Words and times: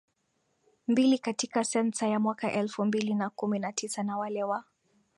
mbili 0.87 1.19
katika 1.19 1.63
sensa 1.63 2.07
ya 2.07 2.19
mwaka 2.19 2.51
elfu 2.51 2.85
mbili 2.85 3.13
na 3.13 3.29
kumi 3.29 3.59
na 3.59 3.73
tisa 3.73 4.03
na 4.03 4.17
wale 4.17 4.43
wa 4.43 4.63